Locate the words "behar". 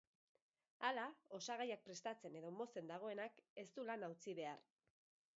4.41-4.65